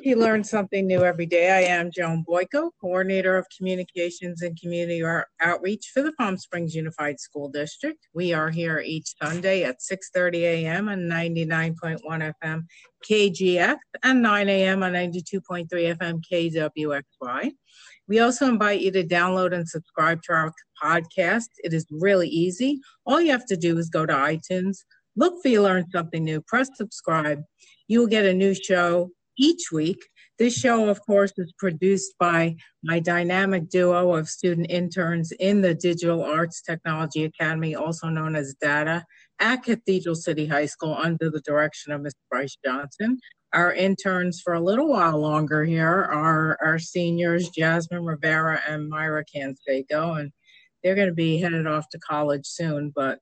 [0.00, 1.50] Welcome to Learn Something New Every Day.
[1.50, 5.04] I am Joan Boyko, Coordinator of Communications and Community
[5.42, 7.98] Outreach for the Palm Springs Unified School District.
[8.14, 10.88] We are here each Sunday at 6.30 a.m.
[10.88, 12.00] on 99.1
[12.42, 12.62] FM
[13.10, 14.82] KGX and 9 a.m.
[14.82, 17.52] on 92.3 FM KWXY.
[18.08, 21.48] We also invite you to download and subscribe to our podcast.
[21.62, 22.80] It is really easy.
[23.04, 24.78] All you have to do is go to iTunes,
[25.14, 27.42] look for you learn something new, press subscribe.
[27.86, 29.10] You will get a new show
[29.40, 30.06] each week.
[30.38, 35.74] This show, of course, is produced by my dynamic duo of student interns in the
[35.74, 39.04] Digital Arts Technology Academy, also known as DATA,
[39.38, 42.14] at Cathedral City High School under the direction of Ms.
[42.30, 43.18] Bryce Johnson.
[43.52, 49.24] Our interns for a little while longer here are our seniors, Jasmine Rivera and Myra
[49.24, 50.30] Canseco, and
[50.82, 52.92] they're going to be headed off to college soon.
[52.94, 53.18] But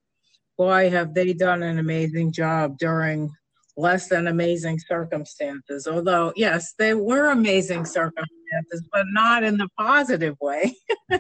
[0.58, 3.32] boy, have they done an amazing job during
[3.78, 5.86] less than amazing circumstances.
[5.86, 10.74] Although, yes, they were amazing circumstances, but not in the positive way.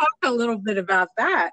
[0.00, 1.50] talk a little bit about that.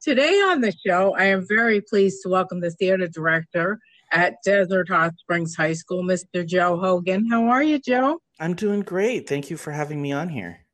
[0.00, 3.78] Today on the show, I am very pleased to welcome the theater director
[4.12, 6.46] at Desert Hot Springs High School, Mr.
[6.46, 7.26] Joe Hogan.
[7.28, 8.20] How are you, Joe?
[8.38, 9.28] I'm doing great.
[9.28, 10.65] Thank you for having me on here.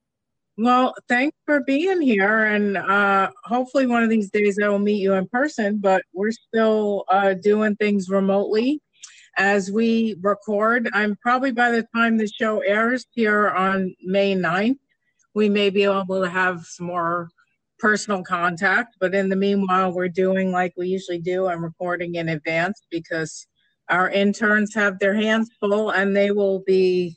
[0.62, 5.02] Well, thanks for being here, and uh, hopefully one of these days I will meet
[5.02, 5.78] you in person.
[5.78, 8.80] But we're still uh, doing things remotely
[9.36, 10.88] as we record.
[10.92, 14.78] I'm probably by the time the show airs here on May 9th,
[15.34, 17.28] we may be able to have some more
[17.80, 18.94] personal contact.
[19.00, 21.48] But in the meanwhile, we're doing like we usually do.
[21.48, 23.48] I'm recording in advance because
[23.88, 27.16] our interns have their hands full and they will be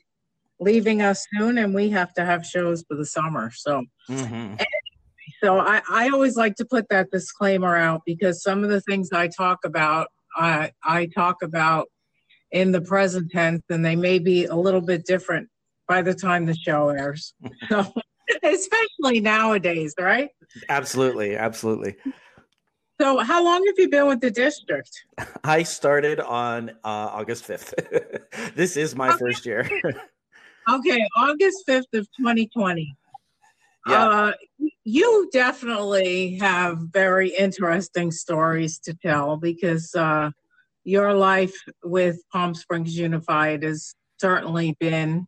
[0.58, 3.84] leaving us soon and we have to have shows for the summer so.
[4.08, 4.54] Mm-hmm.
[5.42, 9.10] so I, I always like to put that disclaimer out because some of the things
[9.12, 11.88] i talk about i i talk about
[12.52, 15.48] in the present tense and they may be a little bit different
[15.88, 17.34] by the time the show airs.
[17.68, 17.92] So
[18.42, 20.30] especially nowadays right?
[20.68, 21.96] Absolutely absolutely.
[23.00, 24.90] So how long have you been with the district?
[25.44, 29.18] I started on uh, august 5th this is my okay.
[29.18, 29.68] first year
[30.68, 32.96] Okay, August 5th of 2020.
[33.88, 34.08] Yeah.
[34.08, 34.32] Uh,
[34.84, 40.30] you definitely have very interesting stories to tell because uh,
[40.82, 41.54] your life
[41.84, 45.26] with Palm Springs Unified has certainly been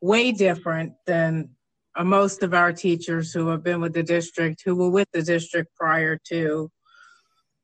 [0.00, 1.50] way different than
[1.96, 5.22] uh, most of our teachers who have been with the district, who were with the
[5.22, 6.70] district prior to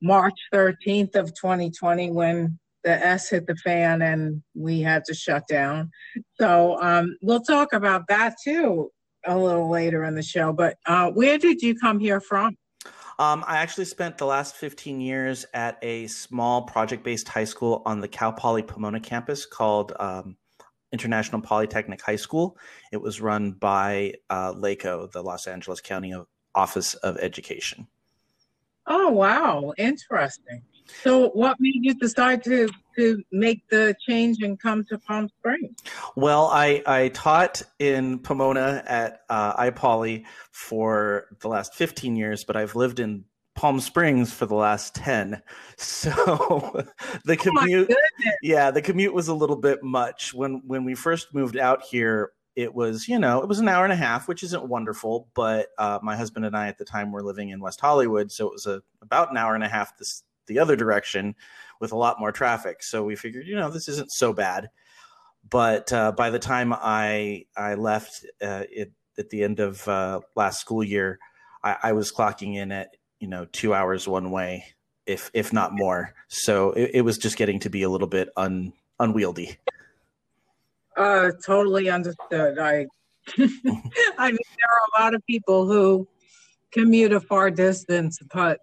[0.03, 5.43] March 13th of 2020 when the S hit the fan and we had to shut
[5.49, 5.91] down.
[6.41, 8.91] So um, we'll talk about that too
[9.27, 10.53] a little later in the show.
[10.53, 12.57] But uh, where did you come here from?
[13.19, 17.83] Um, I actually spent the last 15 years at a small project based high school
[17.85, 20.37] on the Cal Poly Pomona campus called um,
[20.93, 22.57] International Polytechnic High School.
[22.93, 26.15] It was run by uh, LACOE, the Los Angeles County
[26.55, 27.89] Office of Education.
[28.87, 29.73] Oh, wow.
[29.77, 30.63] Interesting.
[31.03, 35.83] So, what made you decide to to make the change and come to Palm Springs?
[36.17, 42.57] Well, I I taught in Pomona at uh, iPoly for the last fifteen years, but
[42.57, 43.25] I've lived in
[43.55, 45.43] Palm Springs for the last 10.
[45.79, 46.11] So
[47.27, 50.95] the oh commute oh yeah, the commute was a little bit much when when we
[50.95, 54.27] first moved out here it was you know it was an hour and a half
[54.27, 57.61] which isn't wonderful but uh, my husband and i at the time were living in
[57.61, 60.77] west hollywood so it was a, about an hour and a half this the other
[60.77, 61.35] direction
[61.81, 62.83] with a lot more traffic.
[62.83, 64.71] So we figured, you know, this isn't so bad.
[65.49, 70.21] But uh, by the time I I left uh, it, at the end of uh,
[70.35, 71.19] last school year,
[71.63, 74.65] I, I, was clocking in at you know two hours one way,
[75.07, 76.15] if if not more.
[76.27, 79.57] So it, it was just getting to be a little bit un, unwieldy.
[80.97, 82.59] Uh, totally understood.
[82.59, 82.87] I
[83.39, 83.59] I mean,
[84.19, 86.09] there are a lot of people who
[86.73, 88.61] commute a far distance, but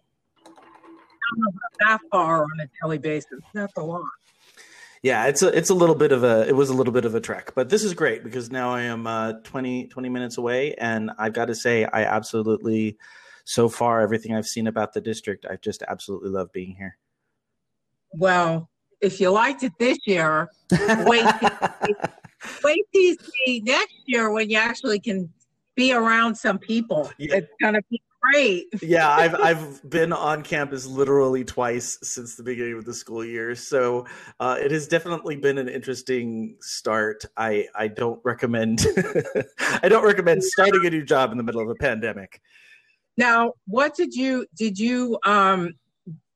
[1.80, 3.40] that far on a daily basis.
[3.54, 4.04] That's a lot.
[5.02, 7.14] Yeah, it's a it's a little bit of a it was a little bit of
[7.14, 10.76] a trek, but this is great because now I am uh, 20, 20 minutes away,
[10.76, 12.98] and I've got to say I absolutely
[13.46, 16.98] so far everything I've seen about the district, I just absolutely love being here.
[18.14, 18.70] Well,
[19.02, 21.26] if you liked it this year, wait
[22.64, 25.30] wait till you see next year when you actually can
[25.76, 27.12] be around some people.
[27.18, 27.38] Yeah.
[27.38, 28.68] It's gonna be great.
[28.82, 33.56] yeah, I've I've been on campus literally twice since the beginning of the school year,
[33.56, 34.06] so
[34.40, 37.26] uh, it has definitely been an interesting start.
[37.38, 38.86] I I don't recommend
[39.84, 42.42] I don't recommend starting a new job in the middle of a pandemic.
[43.18, 45.74] Now, what did you did you um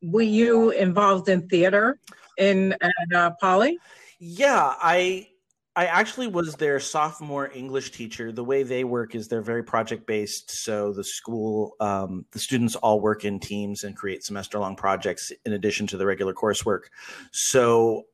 [0.01, 1.99] were you involved in theater
[2.37, 3.79] in at uh, Poly?
[4.19, 5.27] Yeah, I
[5.77, 8.31] I actually was their sophomore English teacher.
[8.31, 10.49] The way they work is they're very project based.
[10.49, 15.31] So the school, um, the students all work in teams and create semester long projects
[15.45, 16.85] in addition to the regular coursework.
[17.31, 18.05] So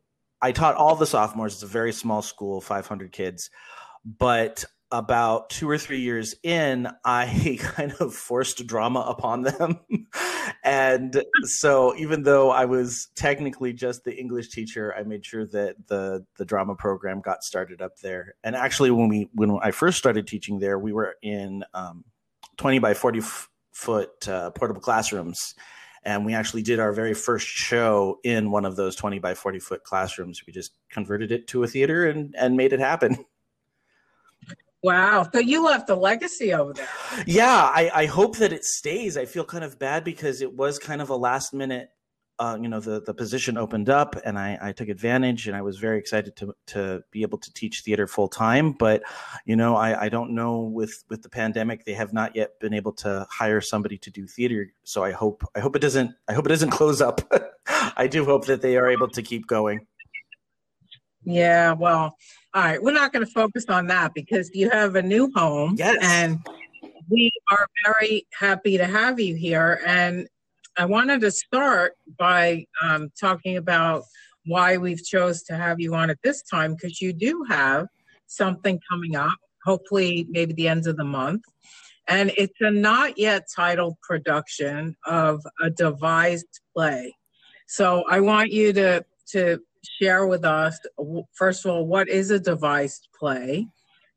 [0.42, 1.54] I taught all the sophomores.
[1.54, 3.50] It's a very small school, 500 kids.
[4.04, 9.80] But about two or three years in, I kind of forced drama upon them.
[10.64, 15.88] and so even though I was technically just the English teacher, I made sure that
[15.88, 18.36] the the drama program got started up there.
[18.44, 22.06] And actually when we when I first started teaching there, we were in um,
[22.58, 25.56] 20 by 40 f- foot uh, portable classrooms.
[26.06, 29.60] And we actually did our very first show in one of those 20 by 40
[29.60, 30.42] foot classrooms.
[30.46, 33.18] We just converted it to a theater and, and made it happen.
[34.84, 35.28] Wow.
[35.34, 36.88] So you left a legacy over there.
[37.26, 39.18] Yeah, I, I hope that it stays.
[39.18, 41.90] I feel kind of bad because it was kind of a last minute
[42.40, 45.62] uh, you know the the position opened up and I, I took advantage and I
[45.62, 48.72] was very excited to to be able to teach theater full time.
[48.72, 49.04] But
[49.46, 52.74] you know I, I don't know with with the pandemic they have not yet been
[52.74, 54.72] able to hire somebody to do theater.
[54.84, 57.22] So I hope I hope it doesn't I hope it doesn't close up.
[57.96, 59.86] I do hope that they are able to keep going.
[61.24, 62.18] Yeah, well,
[62.54, 62.82] all right.
[62.82, 65.76] We're not going to focus on that because you have a new home.
[65.78, 65.98] Yes.
[66.02, 66.40] And
[67.10, 69.82] we are very happy to have you here.
[69.86, 70.28] And
[70.78, 74.04] I wanted to start by um, talking about
[74.46, 77.88] why we've chose to have you on at this time because you do have
[78.28, 79.34] something coming up.
[79.66, 81.44] Hopefully, maybe the end of the month,
[82.08, 87.16] and it's a not yet titled production of a devised play.
[87.68, 89.60] So I want you to to
[90.00, 90.80] share with us
[91.34, 93.68] first of all what is a devised play,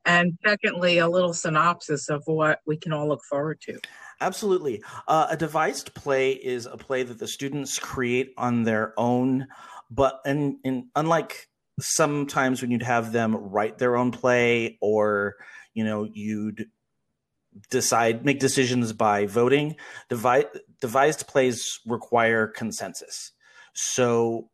[0.04, 3.78] and secondly a little synopsis of what we can all look forward to.
[4.20, 4.82] Absolutely.
[5.06, 9.46] Uh, a devised play is a play that the students create on their own,
[9.90, 10.56] but and,
[10.94, 11.48] unlike
[11.78, 15.36] sometimes when you'd have them write their own play or
[15.74, 16.66] you know you'd
[17.70, 19.76] decide make decisions by voting
[20.08, 20.46] devi-
[20.80, 23.32] devised plays require consensus
[23.74, 24.48] so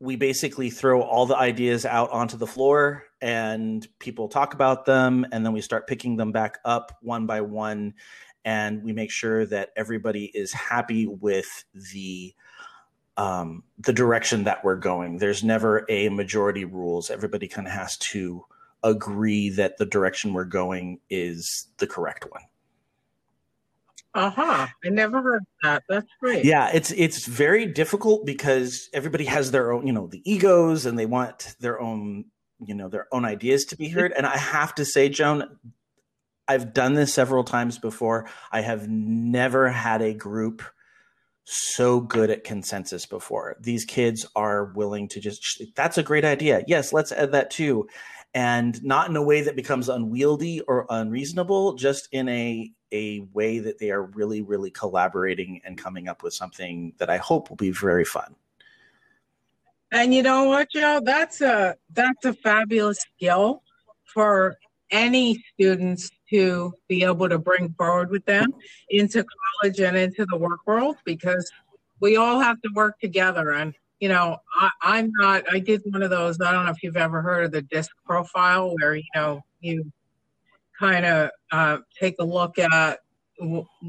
[0.00, 5.26] we basically throw all the ideas out onto the floor and people talk about them
[5.32, 7.94] and then we start picking them back up one by one
[8.44, 12.34] and we make sure that everybody is happy with the
[13.16, 15.18] um, the direction that we're going.
[15.18, 17.10] There's never a majority rules.
[17.10, 18.44] Everybody kind of has to
[18.84, 22.42] agree that the direction we're going is the correct one.
[24.18, 24.66] Uh-huh.
[24.84, 25.84] I never heard that.
[25.88, 26.44] That's great.
[26.44, 30.98] Yeah, it's it's very difficult because everybody has their own, you know, the egos and
[30.98, 32.24] they want their own,
[32.58, 34.12] you know, their own ideas to be heard.
[34.16, 35.44] And I have to say, Joan,
[36.48, 38.28] I've done this several times before.
[38.50, 40.62] I have never had a group
[41.44, 43.56] so good at consensus before.
[43.60, 46.64] These kids are willing to just, that's a great idea.
[46.66, 47.88] Yes, let's add that too.
[48.34, 53.58] And not in a way that becomes unwieldy or unreasonable, just in a, a way
[53.58, 57.56] that they are really, really collaborating and coming up with something that I hope will
[57.56, 58.34] be very fun.
[59.92, 61.00] And you know what, Joe?
[61.02, 63.62] That's a that's a fabulous skill
[64.04, 64.58] for
[64.90, 68.52] any students to be able to bring forward with them
[68.90, 69.24] into
[69.62, 71.50] college and into the work world because
[72.00, 73.52] we all have to work together.
[73.52, 74.38] And, you know,
[74.82, 77.44] I, am not, I did one of those, I don't know if you've ever heard
[77.44, 79.90] of the DISC profile where, you know, you
[80.78, 83.00] kind of uh, take a look at,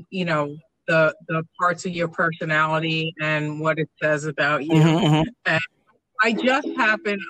[0.09, 0.55] you know,
[0.87, 4.73] the, the parts of your personality and what it says about you.
[4.73, 5.29] Mm-hmm, mm-hmm.
[5.45, 5.61] And
[6.21, 7.21] I just happened,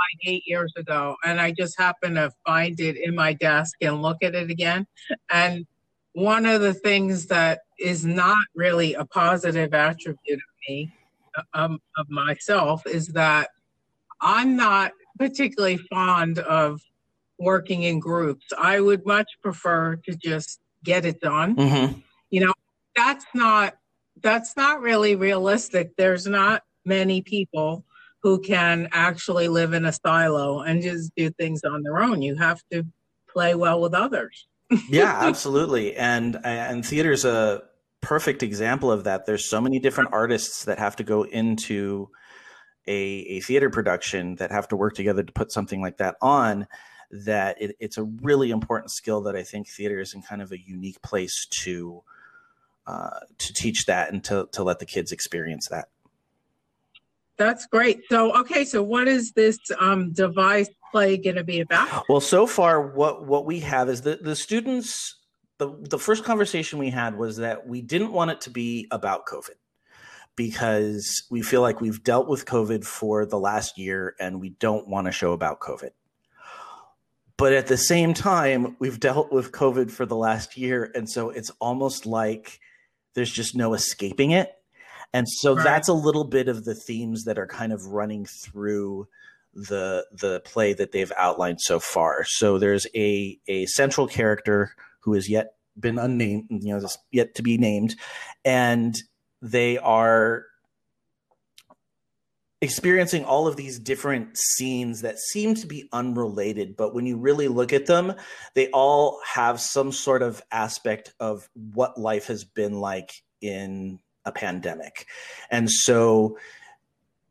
[0.00, 4.00] like eight years ago, and I just happened to find it in my desk and
[4.00, 4.86] look at it again.
[5.30, 5.66] And
[6.12, 10.92] one of the things that is not really a positive attribute of me,
[11.52, 13.50] um, of myself, is that
[14.22, 16.80] I'm not particularly fond of
[17.40, 18.46] working in groups.
[18.56, 21.56] I would much prefer to just get it done.
[21.56, 21.98] Mm-hmm.
[22.30, 22.54] You know,
[22.94, 23.76] that's not
[24.22, 25.96] that's not really realistic.
[25.96, 27.84] There's not many people
[28.22, 32.20] who can actually live in a silo and just do things on their own.
[32.20, 32.84] You have to
[33.28, 34.46] play well with others.
[34.88, 35.96] yeah, absolutely.
[35.96, 37.62] And and theater's a
[38.02, 39.26] perfect example of that.
[39.26, 42.10] There's so many different artists that have to go into
[42.86, 46.66] a, a theater production that have to work together to put something like that on
[47.10, 50.52] that it, it's a really important skill that I think theater is in kind of
[50.52, 52.02] a unique place to
[52.86, 55.88] uh, to teach that and to, to let the kids experience that.
[57.36, 58.02] That's great.
[58.10, 62.04] So, okay, so what is this um, devised play going to be about?
[62.08, 65.16] Well, so far, what what we have is the the students.
[65.58, 69.26] The the first conversation we had was that we didn't want it to be about
[69.26, 69.56] COVID
[70.36, 74.88] because we feel like we've dealt with COVID for the last year and we don't
[74.88, 75.90] want to show about COVID.
[77.40, 80.92] But at the same time, we've dealt with COVID for the last year.
[80.94, 82.60] And so it's almost like
[83.14, 84.52] there's just no escaping it.
[85.14, 85.64] And so right.
[85.64, 89.08] that's a little bit of the themes that are kind of running through
[89.54, 92.24] the the play that they've outlined so far.
[92.24, 97.42] So there's a a central character who has yet been unnamed, you know, yet to
[97.42, 97.96] be named,
[98.44, 98.94] and
[99.40, 100.44] they are
[102.62, 107.48] experiencing all of these different scenes that seem to be unrelated but when you really
[107.48, 108.12] look at them
[108.54, 114.32] they all have some sort of aspect of what life has been like in a
[114.32, 115.06] pandemic.
[115.50, 116.38] And so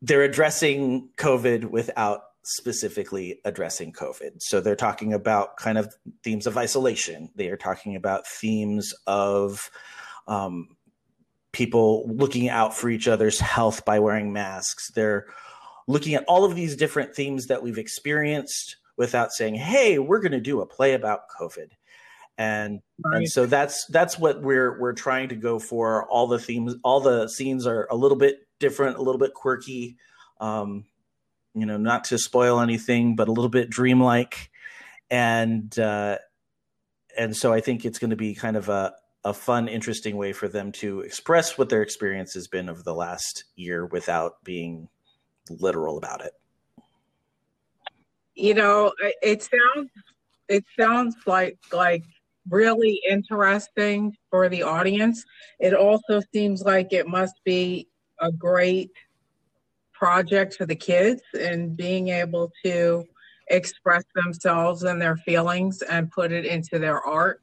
[0.02, 4.42] they're addressing covid without specifically addressing covid.
[4.42, 5.94] So they're talking about kind of
[6.24, 7.30] themes of isolation.
[7.36, 9.70] They are talking about themes of
[10.28, 10.70] um,
[11.52, 14.92] people looking out for each other's health by wearing masks.
[14.92, 15.28] They're
[15.88, 20.34] looking at all of these different themes that we've experienced without saying, "Hey, we're going
[20.34, 21.72] to do a play about COVID."
[22.38, 23.18] And right.
[23.18, 26.08] and so that's that's what we're we're trying to go for.
[26.10, 29.98] All the themes, all the scenes are a little bit different, a little bit quirky.
[30.40, 30.86] Um,
[31.54, 34.52] you know, not to spoil anything, but a little bit dreamlike,
[35.10, 36.18] and uh,
[37.18, 38.94] and so I think it's going to be kind of a
[39.26, 42.94] a fun, interesting way for them to express what their experience has been over the
[42.94, 44.88] last year without being
[45.50, 46.34] literal about it.
[48.36, 49.90] You know, it sounds
[50.48, 52.04] it sounds like like
[52.50, 55.26] really interesting for the audience.
[55.60, 57.88] It also seems like it must be
[58.22, 58.92] a great
[59.94, 63.06] project for the kids and being able to
[63.50, 67.42] express themselves and their feelings and put it into their art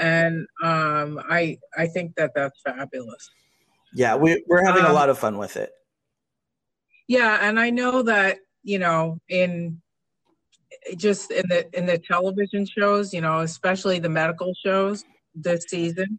[0.00, 3.30] and um, I I think that that's fabulous.
[3.94, 5.70] Yeah, we we're having um, a lot of fun with it.
[7.06, 9.80] Yeah, and I know that you know in
[10.96, 15.04] just in the in the television shows, you know, especially the medical shows
[15.34, 16.18] this season.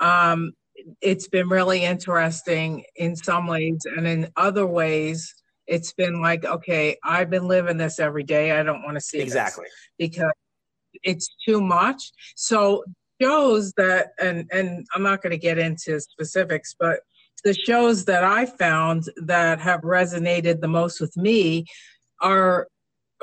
[0.00, 0.52] Um,
[1.00, 5.32] it's been really interesting in some ways, and in other ways,
[5.66, 8.58] it's been like, okay, I've been living this every day.
[8.58, 9.66] I don't want to see exactly
[9.98, 10.32] because
[11.02, 12.12] it's too much.
[12.36, 12.84] So
[13.20, 17.00] shows that, and and I'm not going to get into specifics, but
[17.44, 21.66] the shows that I found that have resonated the most with me
[22.20, 22.68] are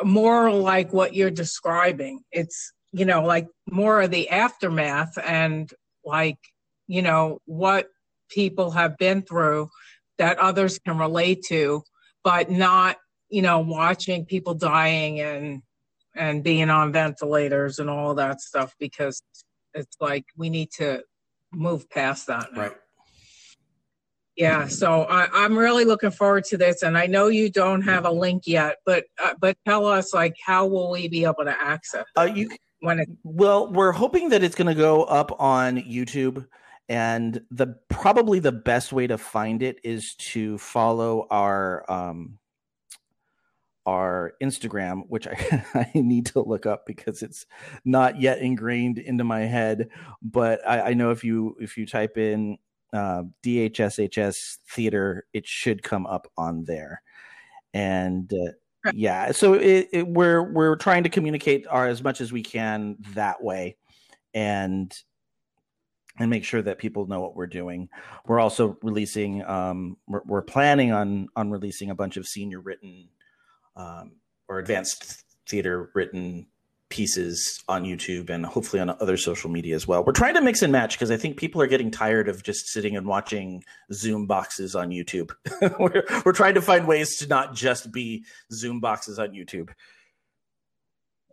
[0.03, 2.21] more like what you're describing.
[2.31, 5.71] It's you know like more of the aftermath and
[6.03, 6.39] like
[6.88, 7.88] you know what
[8.29, 9.69] people have been through
[10.17, 11.83] that others can relate to,
[12.23, 12.97] but not
[13.29, 15.61] you know watching people dying and
[16.19, 19.23] and being on ventilators and all that stuff because
[19.73, 21.01] it's like we need to
[21.51, 22.61] move past that now.
[22.61, 22.71] Right.
[24.35, 28.05] Yeah, so I, am really looking forward to this, and I know you don't have
[28.05, 31.55] a link yet, but uh, but tell us like how will we be able to
[31.61, 32.05] access?
[32.15, 32.49] Uh, you
[32.79, 36.45] when it well, we're hoping that it's going to go up on YouTube,
[36.88, 42.39] and the probably the best way to find it is to follow our um,
[43.86, 47.45] our Instagram, which I, I need to look up because it's
[47.86, 49.89] not yet ingrained into my head.
[50.21, 52.57] But I, I know if you if you type in
[52.93, 57.01] uh, DHSHS theater, it should come up on there.
[57.74, 58.51] And uh,
[58.93, 62.98] yeah, so it, it, we're we're trying to communicate our as much as we can
[63.13, 63.77] that way,
[64.33, 64.95] and
[66.17, 67.89] and make sure that people know what we're doing.
[68.25, 69.43] We're also releasing.
[69.45, 73.09] Um, we're, we're planning on on releasing a bunch of senior written
[73.79, 74.12] um,
[74.48, 76.45] or advanced theater written
[76.89, 80.03] pieces on YouTube and hopefully on other social media as well.
[80.03, 82.67] We're trying to mix and match because I think people are getting tired of just
[82.67, 85.31] sitting and watching Zoom boxes on YouTube.
[85.79, 89.69] we're, we're trying to find ways to not just be Zoom boxes on YouTube.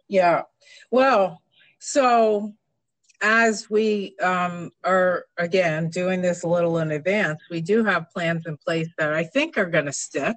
[0.09, 0.43] Yeah.
[0.91, 1.41] Well,
[1.79, 2.55] so
[3.23, 8.45] as we um, are again doing this a little in advance, we do have plans
[8.47, 10.37] in place that I think are going to stick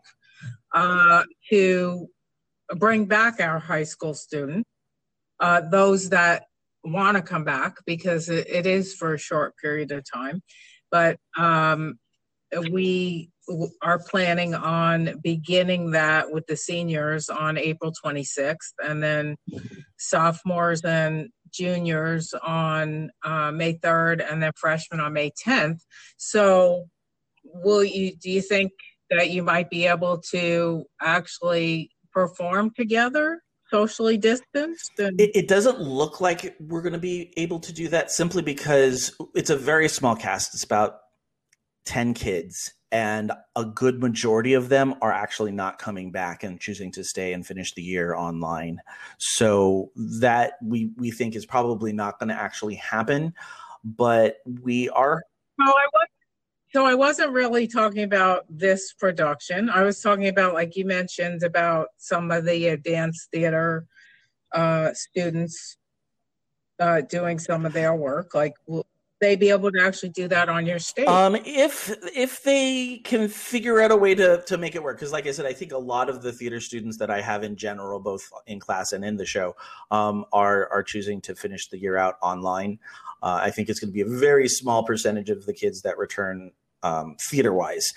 [0.73, 2.07] uh, to
[2.77, 4.69] bring back our high school students,
[5.39, 6.43] uh, those that
[6.83, 10.41] want to come back because it, it is for a short period of time.
[10.91, 11.99] But um,
[12.71, 13.29] we
[13.81, 19.35] are planning on beginning that with the seniors on April 26th, and then
[19.97, 25.79] sophomores and juniors on uh, May 3rd, and then freshmen on May 10th.
[26.17, 26.87] So,
[27.43, 28.15] will you?
[28.15, 28.71] Do you think
[29.09, 35.79] that you might be able to actually perform together socially distanced and- it, it, doesn't
[35.79, 39.87] look like we're going to be able to do that simply because it's a very
[39.87, 41.01] small cast it's about
[41.85, 46.91] 10 kids and a good majority of them are actually not coming back and choosing
[46.93, 48.81] to stay and finish the year online.
[49.19, 53.33] So that we we think is probably not going to actually happen,
[53.83, 55.21] but we are.
[55.61, 56.08] Oh, I was.
[56.71, 59.69] So I wasn't really talking about this production.
[59.69, 63.87] I was talking about, like you mentioned, about some of the advanced theater
[64.53, 65.77] uh, students
[66.79, 68.35] uh, doing some of their work.
[68.35, 68.85] Like, will
[69.19, 71.07] they be able to actually do that on your stage?
[71.07, 75.11] Um, if if they can figure out a way to to make it work, because
[75.11, 77.55] like I said, I think a lot of the theater students that I have in
[77.55, 79.55] general, both in class and in the show,
[79.91, 82.79] um, are are choosing to finish the year out online.
[83.21, 85.97] Uh, I think it's going to be a very small percentage of the kids that
[85.97, 86.51] return
[86.83, 87.87] um, theater wise,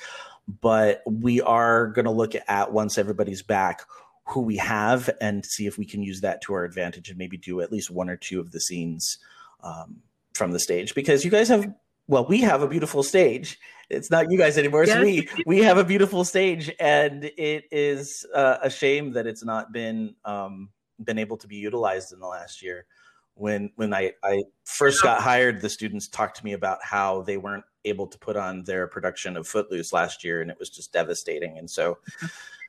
[0.61, 3.83] but we are going to look at once everybody's back
[4.29, 7.37] who we have and see if we can use that to our advantage and maybe
[7.37, 9.19] do at least one or two of the scenes.
[9.63, 10.03] Um,
[10.35, 11.73] from the stage because you guys have
[12.09, 13.59] well we have a beautiful stage
[13.91, 15.03] it's not you guys anymore it's yes.
[15.03, 19.73] we we have a beautiful stage and it is uh, a shame that it's not
[19.73, 20.71] been um,
[21.03, 22.87] been able to be utilized in the last year
[23.35, 27.37] when when I, I first got hired the students talked to me about how they
[27.37, 30.93] weren't able to put on their production of footloose last year and it was just
[30.93, 31.99] devastating and so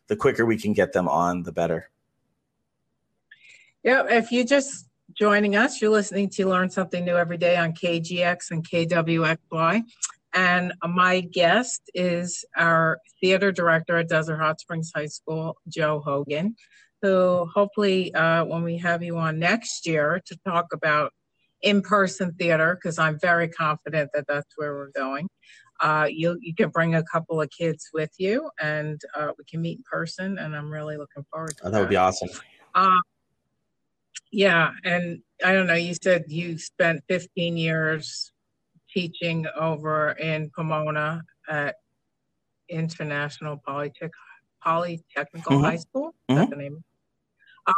[0.07, 1.89] the quicker we can get them on the better
[3.83, 5.81] yeah if you're just joining us.
[5.81, 9.83] You're listening to Learn Something New Every Day on KGX and KWXY.
[10.33, 16.55] And my guest is our theater director at Desert Hot Springs High School, Joe Hogan,
[17.01, 21.13] who hopefully, uh, when we have you on next year to talk about
[21.63, 25.27] in person theater, because I'm very confident that that's where we're going.
[25.79, 29.61] Uh, you you can bring a couple of kids with you, and uh, we can
[29.61, 30.37] meet in person.
[30.37, 31.71] And I'm really looking forward to oh, that.
[31.71, 32.29] That would be awesome.
[32.75, 32.99] Uh,
[34.31, 38.31] yeah, and I don't know, you said you spent 15 years
[38.91, 41.75] teaching over in Pomona at
[42.69, 44.09] International Polytech
[44.65, 45.63] Polytechnical mm-hmm.
[45.63, 46.15] High School.
[46.29, 46.35] Mm-hmm.
[46.35, 46.83] That's the name.
[47.67, 47.75] Um,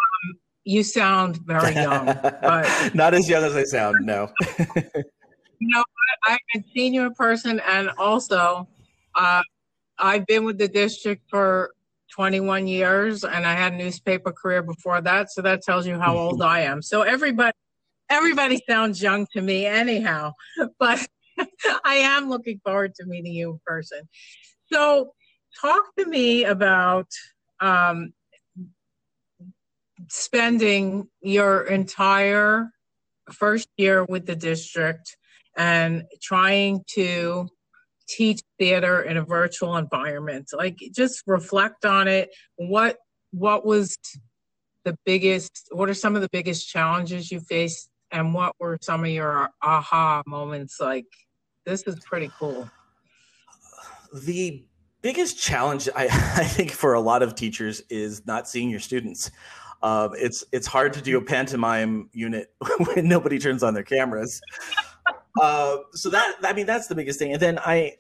[0.66, 3.98] you sound very young, but not as young as I sound.
[4.02, 4.32] No.
[4.60, 5.84] you know,
[6.26, 8.68] I, I've seen you in person, and also,
[9.16, 9.42] uh,
[9.98, 11.72] I've been with the district for
[12.12, 15.32] 21 years and I had a newspaper career before that.
[15.32, 16.82] So that tells you how old I am.
[16.82, 17.56] So everybody,
[18.10, 20.34] everybody sounds young to me anyhow,
[20.80, 21.06] but
[21.84, 24.02] I am looking forward to meeting you in person.
[24.72, 25.14] So
[25.60, 27.08] talk to me about
[27.60, 28.14] um,
[30.10, 32.70] spending your entire
[33.32, 35.18] first year with the district
[35.58, 37.48] and trying to
[38.08, 40.50] teach theater in a virtual environment.
[40.54, 42.30] Like just reflect on it.
[42.56, 42.98] What
[43.32, 43.98] what was
[44.84, 47.90] the biggest what are some of the biggest challenges you faced?
[48.12, 50.80] And what were some of your aha moments?
[50.80, 51.08] Like
[51.66, 52.70] this is pretty cool.
[54.14, 54.64] The
[55.02, 56.04] biggest challenge I,
[56.38, 59.32] I think for a lot of teachers is not seeing your students
[59.86, 62.52] um, it's it's hard to do a pantomime unit
[62.94, 64.42] when nobody turns on their cameras
[65.42, 67.34] uh, so that I mean that's the biggest thing.
[67.34, 67.94] And then I,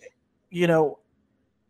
[0.49, 0.99] you know,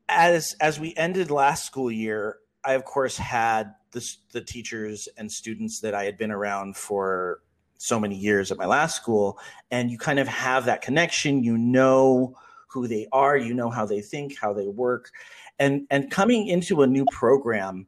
[0.07, 5.31] as as we ended last school year, I of course had the the teachers and
[5.31, 7.39] students that I had been around for
[7.77, 9.39] so many years at my last school,
[9.71, 11.43] and you kind of have that connection.
[11.43, 12.35] You know
[12.67, 15.09] who they are, you know how they think, how they work,
[15.57, 17.87] and and coming into a new program,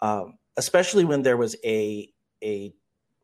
[0.00, 2.74] um, especially when there was a a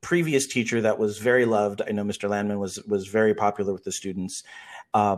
[0.00, 1.82] previous teacher that was very loved.
[1.86, 2.28] I know Mr.
[2.28, 4.42] Landman was was very popular with the students.
[4.94, 5.16] Uh,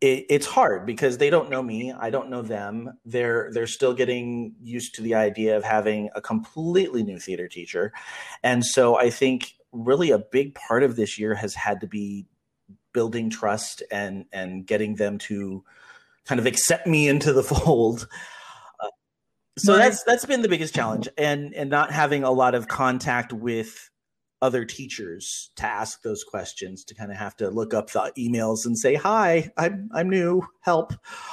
[0.00, 1.92] it, it's hard because they don't know me.
[1.92, 2.98] I don't know them.
[3.04, 7.92] They're they're still getting used to the idea of having a completely new theater teacher,
[8.42, 12.26] and so I think really a big part of this year has had to be
[12.92, 15.64] building trust and and getting them to
[16.24, 18.08] kind of accept me into the fold.
[19.56, 23.32] So that's that's been the biggest challenge, and and not having a lot of contact
[23.32, 23.90] with
[24.44, 28.66] other teachers to ask those questions to kind of have to look up the emails
[28.66, 30.92] and say hi i'm i'm new help.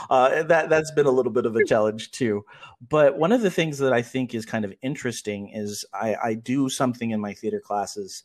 [0.09, 2.43] Uh, that that's been a little bit of a challenge too.
[2.87, 6.33] But one of the things that i think is kind of interesting is i i
[6.33, 8.23] do something in my theater classes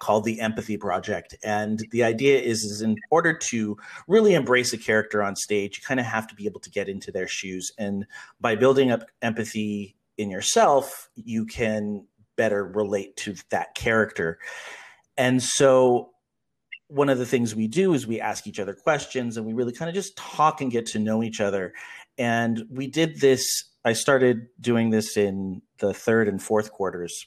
[0.00, 3.76] called the empathy project and the idea is is in order to
[4.08, 6.88] really embrace a character on stage you kind of have to be able to get
[6.88, 8.06] into their shoes and
[8.40, 12.06] by building up empathy in yourself you can
[12.36, 14.38] better relate to that character.
[15.16, 16.10] And so
[16.88, 19.72] one of the things we do is we ask each other questions and we really
[19.72, 21.72] kind of just talk and get to know each other.
[22.16, 27.26] And we did this, I started doing this in the third and fourth quarters.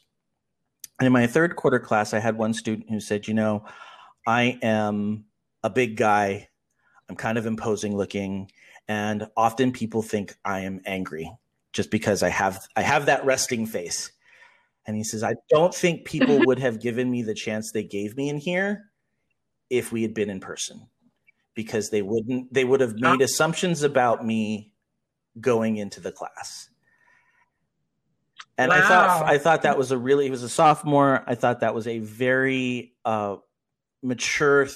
[1.00, 3.66] And in my third quarter class, I had one student who said, You know,
[4.28, 5.26] I am
[5.64, 6.50] a big guy,
[7.10, 8.52] I'm kind of imposing looking,
[8.88, 11.32] and often people think I am angry
[11.74, 14.12] just because I have I have that resting face.
[14.86, 18.18] And he says, I don't think people would have given me the chance they gave
[18.18, 18.86] me in here
[19.70, 20.88] if we had been in person
[21.54, 23.26] because they wouldn't they would have made oh.
[23.26, 24.74] assumptions about me
[25.40, 26.70] going into the class.
[28.60, 28.76] And wow.
[28.76, 31.24] I thought I thought that was a really he was a sophomore.
[31.26, 33.38] I thought that was a very uh,
[34.04, 34.76] mature th-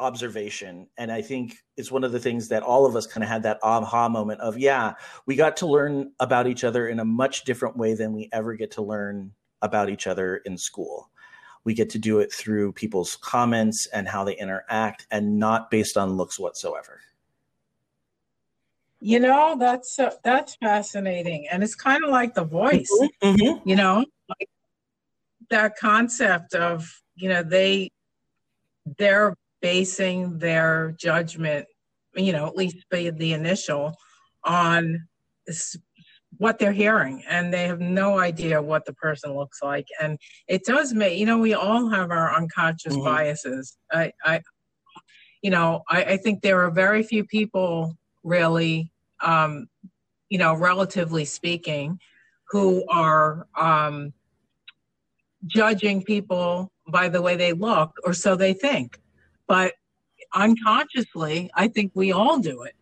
[0.00, 3.30] observation, and I think it's one of the things that all of us kind of
[3.30, 4.94] had that aha moment of yeah,
[5.26, 8.54] we got to learn about each other in a much different way than we ever
[8.54, 9.30] get to learn
[9.62, 11.08] about each other in school.
[11.62, 15.96] We get to do it through people's comments and how they interact, and not based
[15.96, 17.00] on looks whatsoever.
[19.02, 22.90] You know, that's uh, that's fascinating, and it's kind of like the voice.
[23.00, 23.28] Mm-hmm.
[23.28, 23.68] mm-hmm.
[23.68, 24.48] You know, like
[25.48, 26.86] that concept of
[27.16, 27.90] you know they
[28.98, 31.66] they're basing their judgment,
[32.14, 33.94] you know, at least the, the initial,
[34.44, 35.06] on
[36.38, 40.64] what they're hearing, and they have no idea what the person looks like, and it
[40.64, 43.04] does make you know we all have our unconscious mm-hmm.
[43.04, 43.78] biases.
[43.90, 44.42] I, I,
[45.42, 49.68] you know, I, I think there are very few people really, um,
[50.28, 51.98] you know, relatively speaking,
[52.50, 54.12] who are um,
[55.46, 59.00] judging people by the way they look, or so they think.
[59.46, 59.74] But
[60.34, 62.74] unconsciously, I think we all do it.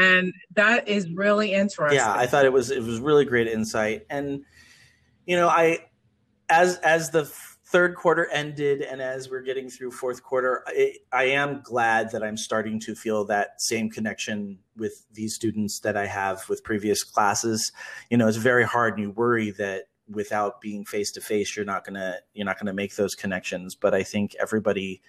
[0.00, 1.98] And that is really interesting.
[1.98, 4.06] Yeah, I thought it was it was really great insight.
[4.08, 4.44] And
[5.26, 5.78] you know, I
[6.48, 7.24] as as the
[7.70, 12.22] third quarter ended and as we're getting through fourth quarter I, I, am glad that
[12.22, 17.04] i'm starting to feel that same connection with these students that i have with previous
[17.04, 17.70] classes.
[18.10, 21.64] You know it's very hard and you worry that without being face to face you're
[21.64, 23.76] not gonna you're not gonna make those connections.
[23.76, 25.00] But i think everybody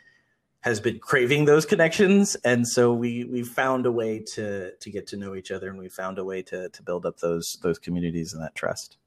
[0.60, 5.08] has been craving those connections and so we we found a way to to get
[5.08, 7.80] to know each other and we found a way to to build up those those
[7.80, 8.97] communities and that trust.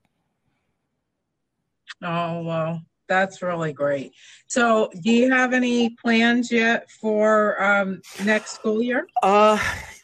[2.02, 4.12] Oh well that's really great.
[4.46, 9.06] So, do you have any plans yet for um, next school year?
[9.22, 9.58] Uh,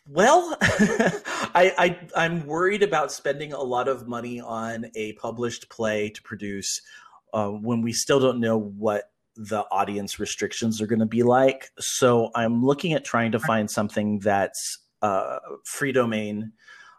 [0.07, 6.11] well, I, I I'm worried about spending a lot of money on a published play
[6.11, 6.81] to produce
[7.33, 11.71] uh, when we still don't know what the audience restrictions are going to be like.
[11.79, 16.53] So, I'm looking at trying to find something that's uh, free domain.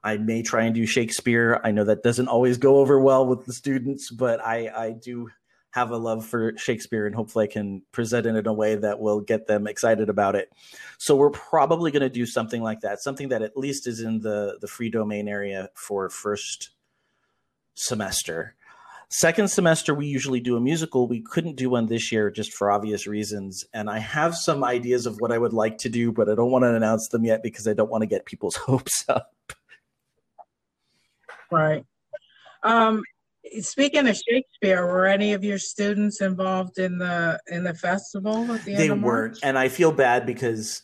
[0.04, 1.62] I may try and do Shakespeare.
[1.64, 5.30] I know that doesn't always go over well with the students, but I, I do
[5.72, 9.00] have a love for Shakespeare and hopefully I can present it in a way that
[9.00, 10.52] will get them excited about it.
[10.98, 14.20] So we're probably going to do something like that, something that at least is in
[14.20, 16.72] the the free domain area for first
[17.74, 18.56] semester.
[19.14, 21.06] Second semester, we usually do a musical.
[21.06, 23.66] We couldn't do one this year just for obvious reasons.
[23.74, 26.50] And I have some ideas of what I would like to do, but I don't
[26.50, 29.34] want to announce them yet because I don't want to get people's hopes up.
[31.52, 31.86] Right.
[32.64, 33.04] Um,
[33.60, 38.64] Speaking of Shakespeare, were any of your students involved in the in the festival at
[38.64, 40.84] the they weren't, and I feel bad because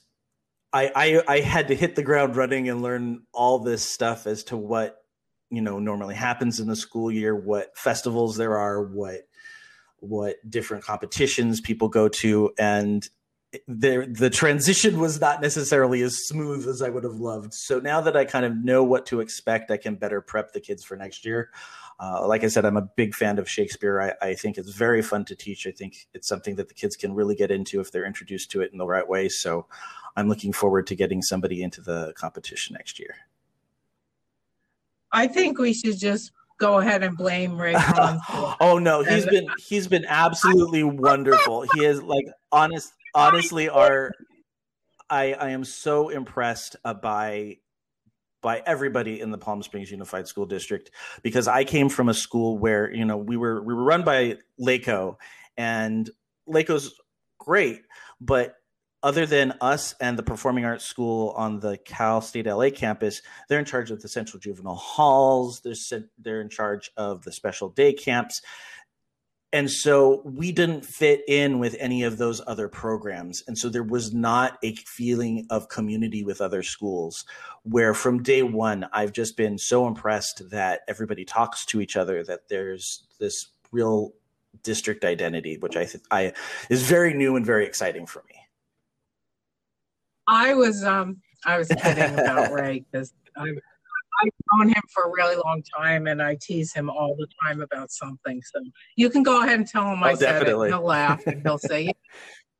[0.73, 4.43] I, I I had to hit the ground running and learn all this stuff as
[4.45, 5.01] to what
[5.49, 9.27] you know normally happens in the school year, what festivals there are, what
[9.99, 13.07] what different competitions people go to, and
[13.67, 17.53] there the transition was not necessarily as smooth as I would have loved.
[17.53, 20.59] So now that I kind of know what to expect, I can better prep the
[20.59, 21.49] kids for next year.
[21.99, 23.99] Uh, like I said, I'm a big fan of Shakespeare.
[23.99, 25.65] I, I, think it's very fun to teach.
[25.65, 28.61] I think it's something that the kids can really get into if they're introduced to
[28.61, 29.29] it in the right way.
[29.29, 29.65] So
[30.15, 33.15] I'm looking forward to getting somebody into the competition next year.
[35.11, 37.75] I think we should just go ahead and blame Ray.
[38.59, 41.65] oh no, he's been he's been absolutely wonderful.
[41.73, 44.11] He is like honest honestly our
[45.09, 47.57] I I am so impressed by
[48.47, 50.89] by everybody in the Palm Springs Unified School District
[51.21, 54.37] because I came from a school where you know we were we were run by
[54.57, 55.17] LACOE
[55.57, 56.09] and
[56.47, 56.93] LACOE's
[57.37, 57.81] great,
[58.21, 58.55] but
[59.03, 63.59] other than us and the Performing Arts School on the Cal State LA campus, they're
[63.59, 65.59] in charge of the Central Juvenile Halls.
[65.59, 68.41] They're they're in charge of the special day camps
[69.53, 73.43] and so we didn't fit in with any of those other programs.
[73.47, 77.23] And so there was not a feeling of community with other schools
[77.69, 82.23] where from day one i've just been so impressed that everybody talks to each other
[82.23, 84.13] that there's this real
[84.63, 86.31] district identity which i think i
[86.69, 88.35] is very new and very exciting for me.
[90.27, 93.51] I was um i was kidding about ray because i
[94.21, 97.61] I've known him for a really long time, and I tease him all the time
[97.61, 98.41] about something.
[98.53, 98.63] So
[98.95, 100.69] you can go ahead and tell him oh, I said definitely.
[100.69, 100.71] it.
[100.71, 101.91] He'll laugh and he'll say,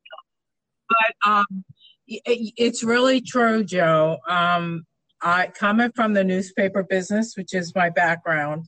[0.88, 1.64] but um,
[2.06, 4.18] it's really true, Joe.
[4.28, 4.86] Um,
[5.20, 8.66] I coming from the newspaper business, which is my background.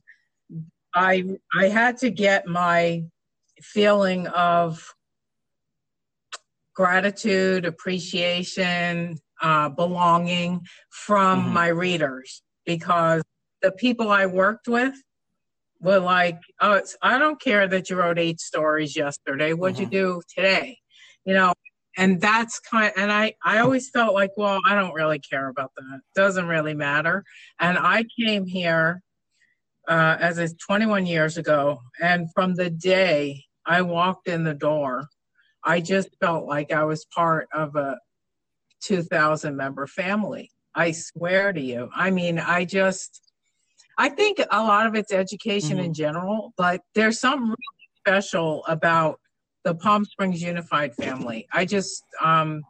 [0.93, 3.03] I I had to get my
[3.61, 4.93] feeling of
[6.75, 11.53] gratitude, appreciation, uh, belonging from mm-hmm.
[11.53, 13.23] my readers because
[13.61, 14.95] the people I worked with
[15.79, 19.53] were like, "Oh, I don't care that you wrote eight stories yesterday.
[19.53, 19.93] What'd mm-hmm.
[19.93, 20.77] you do today?"
[21.25, 21.53] You know,
[21.97, 22.93] and that's kind.
[22.97, 25.95] and I I always felt like, well, I don't really care about that.
[25.95, 27.23] It doesn't really matter.
[27.59, 29.01] And I came here
[29.87, 35.07] uh, as a 21 years ago, and from the day I walked in the door,
[35.63, 37.97] I just felt like I was part of a
[38.81, 40.49] 2,000 member family.
[40.75, 41.89] I swear to you.
[41.95, 43.21] I mean, I just,
[43.97, 45.85] I think a lot of it's education mm-hmm.
[45.85, 49.19] in general, but there's something really special about
[49.63, 51.47] the Palm Springs Unified family.
[51.53, 52.63] I just, um,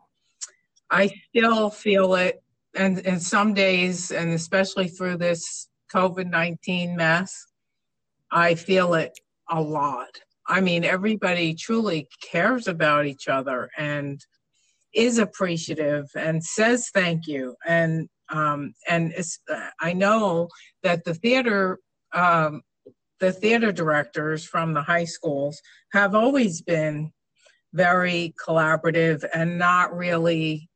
[0.89, 2.43] I still feel it,
[2.75, 7.45] and and some days, and especially through this COVID nineteen mess,
[8.31, 9.17] I feel it
[9.49, 10.19] a lot.
[10.47, 14.19] I mean, everybody truly cares about each other and
[14.93, 17.56] is appreciative and says thank you.
[17.65, 19.13] And um, and
[19.82, 20.47] I know
[20.84, 21.80] that the theater
[22.13, 22.62] um,
[23.19, 25.62] the theater directors from the high schools
[25.93, 27.12] have always been
[27.73, 30.69] very collaborative and not really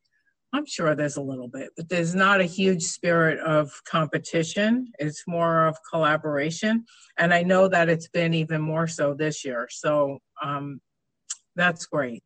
[0.56, 4.88] I'm sure there's a little bit, but there's not a huge spirit of competition.
[5.00, 6.86] It's more of collaboration.
[7.18, 9.68] And I know that it's been even more so this year.
[9.70, 10.80] So um,
[11.58, 12.24] that's great.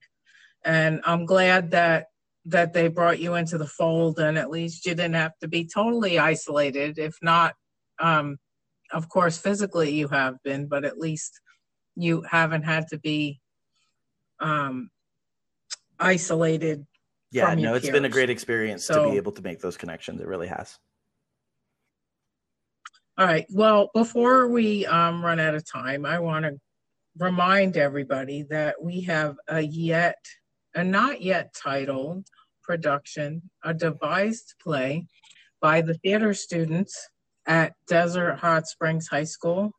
[0.66, 2.08] And I'm glad that
[2.46, 5.66] that they brought you into the fold and at least you didn't have to be
[5.66, 6.98] totally isolated.
[6.98, 7.54] If not,
[8.00, 8.38] um,
[8.92, 11.40] of course, physically you have been, but at least
[11.96, 13.40] you haven't had to be
[14.40, 14.90] um,
[16.00, 16.86] isolated
[17.32, 17.94] yeah no it's peers.
[17.94, 20.78] been a great experience so, to be able to make those connections it really has
[23.18, 26.58] all right well before we um, run out of time i want to
[27.18, 30.24] remind everybody that we have a yet
[30.76, 32.28] a not yet titled
[32.64, 35.08] production a devised play
[35.62, 37.10] by the theater students
[37.48, 39.72] at desert hot springs high school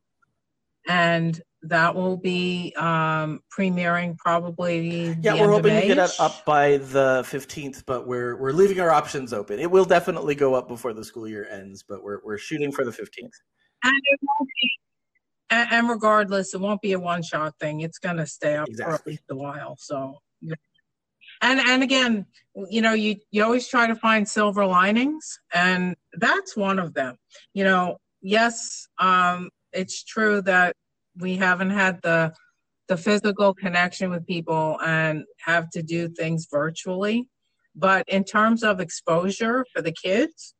[0.89, 5.17] and that will be um, premiering probably.
[5.21, 8.91] Yeah, we're hoping to get it up by the fifteenth, but we're we're leaving our
[8.91, 9.59] options open.
[9.59, 12.85] It will definitely go up before the school year ends, but we're we're shooting for
[12.85, 13.35] the fifteenth.
[13.85, 14.71] And it won't be.
[15.51, 17.81] And, and regardless, it won't be a one shot thing.
[17.81, 18.93] It's going to stay up exactly.
[18.93, 19.77] for at least a while.
[19.79, 20.19] So.
[21.43, 22.27] And and again,
[22.69, 27.17] you know, you you always try to find silver linings, and that's one of them.
[27.55, 30.77] You know, yes, um, it's true that
[31.17, 32.33] we haven't had the
[32.89, 37.29] the physical connection with people and have to do things virtually.
[37.77, 40.55] But in terms of exposure for the kids,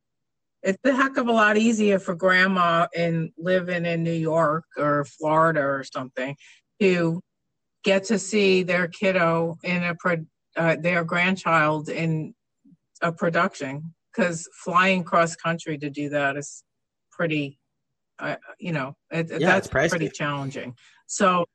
[0.63, 5.05] it's a heck of a lot easier for grandma in living in New York or
[5.05, 6.35] Florida or something
[6.79, 7.21] to
[7.83, 9.95] get to see their kiddo in a
[10.57, 12.33] uh, their grandchild in
[13.01, 16.63] a production because flying cross country to do that is
[17.11, 17.59] pretty
[18.59, 20.75] you know, it, yeah, that's pretty challenging.
[21.07, 21.45] So,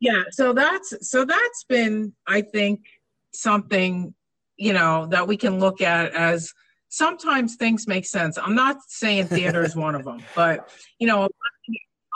[0.00, 2.80] yeah, so that's so that's been, I think,
[3.32, 4.14] something
[4.56, 6.52] you know that we can look at as
[6.88, 8.38] sometimes things make sense.
[8.38, 11.28] I'm not saying theater is one of them, but you know,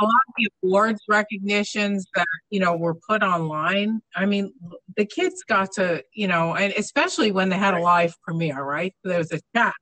[0.01, 4.01] a lot of the awards recognitions that you know were put online.
[4.15, 4.53] I mean,
[4.97, 8.95] the kids got to you know, and especially when they had a live premiere, right?
[9.05, 9.75] There was a chat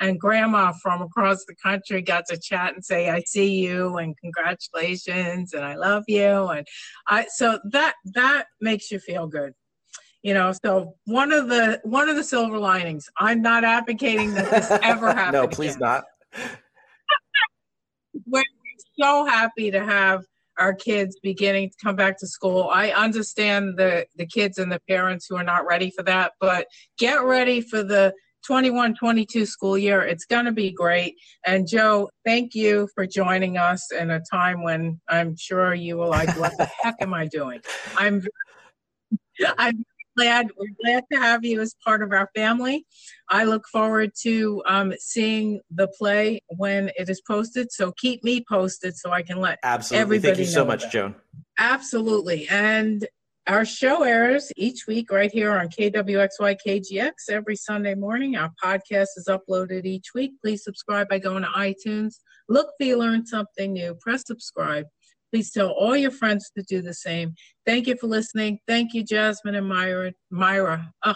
[0.00, 4.16] and grandma from across the country got to chat and say i see you and
[4.18, 6.66] congratulations and i love you and
[7.06, 9.52] i so that that makes you feel good
[10.22, 14.50] you know so one of the one of the silver linings i'm not advocating that
[14.50, 15.88] this ever happens no please again.
[15.88, 16.04] not
[18.26, 18.42] we're
[18.98, 20.24] so happy to have
[20.58, 22.70] our kids beginning to come back to school.
[22.72, 26.66] I understand the the kids and the parents who are not ready for that, but
[26.98, 28.14] get ready for the
[28.46, 30.02] 21 22 school year.
[30.02, 31.16] It's going to be great.
[31.46, 36.06] And Joe, thank you for joining us in a time when I'm sure you were
[36.06, 37.60] like, what the heck am I doing?
[37.96, 38.22] I'm,
[39.58, 39.84] I'm
[40.16, 42.86] glad, we're glad to have you as part of our family.
[43.28, 47.72] I look forward to um, seeing the play when it is posted.
[47.72, 50.02] So keep me posted so I can let Absolutely.
[50.02, 51.14] everybody Thank you so much, Joan.
[51.58, 52.48] Absolutely.
[52.48, 53.06] And
[53.46, 58.36] our show airs each week right here on KWXY KGX every Sunday morning.
[58.36, 60.32] Our podcast is uploaded each week.
[60.42, 62.16] Please subscribe by going to iTunes.
[62.48, 63.96] Look for you learn something new.
[64.00, 64.86] Press subscribe.
[65.32, 67.34] Please tell all your friends to do the same.
[67.64, 68.60] Thank you for listening.
[68.66, 70.12] Thank you, Jasmine and Myra.
[70.30, 70.92] Myra.
[71.04, 71.14] Oh,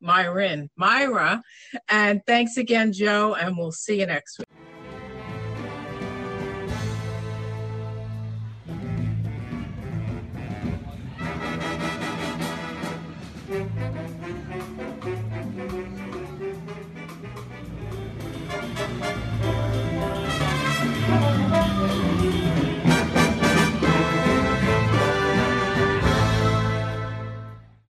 [0.00, 1.42] Myron, Myra.
[1.88, 4.46] And thanks again, Joe, and we'll see you next week.